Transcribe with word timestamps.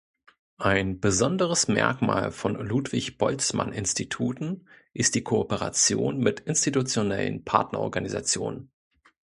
Ein 0.57 0.99
besonderes 0.99 1.67
Merkmal 1.67 2.31
von 2.31 2.55
Ludwig 2.55 3.19
Boltzmann 3.19 3.71
Instituten 3.71 4.67
ist 4.95 5.13
die 5.13 5.21
Kooperation 5.23 6.17
mit 6.17 6.39
institutionellen 6.39 7.45
Partnerorganisationen. 7.45 8.71